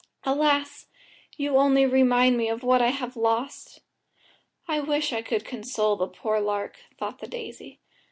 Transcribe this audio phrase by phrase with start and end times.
[0.23, 0.87] Alas!
[1.37, 3.81] you only remind me of what I have lost."
[4.67, 7.79] "I wish I could console the poor lark," thought the daisy.